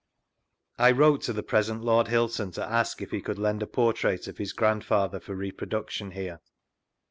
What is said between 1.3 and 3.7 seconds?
the present Lord Hylton to ask if he could lend a